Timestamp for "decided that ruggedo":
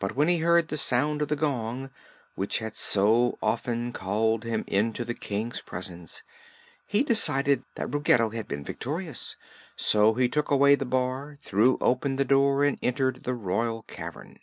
7.02-8.30